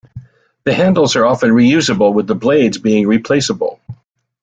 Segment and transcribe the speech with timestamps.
[0.63, 3.79] The handles are often reusable, with the blades being replaceable.